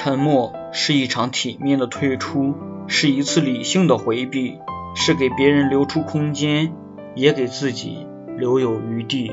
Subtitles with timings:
[0.00, 2.54] 沉默是一场体面的退出
[2.86, 4.60] 是一次理性的回避
[4.94, 6.72] 是给别人留出空间
[7.16, 8.06] 也给自己
[8.36, 9.32] 留有余地。